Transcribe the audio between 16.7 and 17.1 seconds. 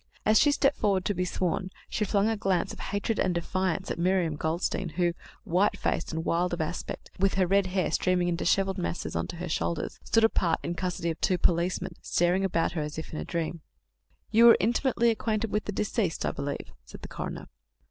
said the